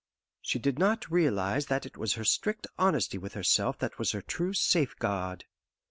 She 0.41 0.57
did 0.57 0.79
not 0.79 1.11
realize 1.11 1.67
that 1.67 1.85
it 1.85 1.95
was 1.95 2.13
her 2.15 2.23
strict 2.25 2.65
honesty 2.79 3.19
with 3.19 3.35
herself 3.35 3.77
that 3.77 3.99
was 3.99 4.13
her 4.13 4.21
true 4.23 4.53
safeguard. 4.55 5.45